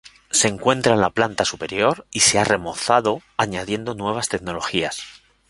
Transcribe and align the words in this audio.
Se 0.31 0.47
encuentra 0.47 0.93
en 0.95 1.01
la 1.01 1.11
planta 1.11 1.45
superior 1.45 2.07
y 2.09 2.21
se 2.21 2.39
ha 2.39 2.43
remozado 2.43 3.21
añadiendo 3.37 3.93
nuevas 3.93 4.29
tecnologías. 4.29 5.03